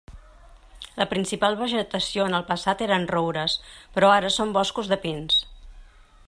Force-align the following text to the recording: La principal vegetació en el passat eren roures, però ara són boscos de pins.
La 1.01 1.05
principal 1.11 1.57
vegetació 1.59 2.25
en 2.29 2.37
el 2.39 2.47
passat 2.47 2.81
eren 2.87 3.05
roures, 3.13 3.59
però 3.99 4.11
ara 4.15 4.33
són 4.39 4.57
boscos 4.57 4.91
de 4.95 4.99
pins. 5.07 5.39